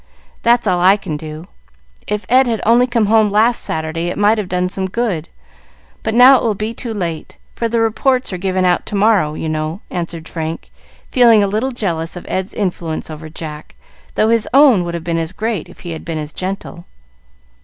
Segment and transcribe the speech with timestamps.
[0.41, 1.45] That's all I can do.
[2.07, 5.29] If Ed had only come home last Saturday it might have done some good,
[6.01, 9.35] but now it will be too late; for the reports are given out to morrow,
[9.35, 10.71] you know," answered Frank,
[11.11, 13.75] feeling a little jealous of Ed's influence over Jack,
[14.15, 16.85] though his own would have been as great if he had been as gentle.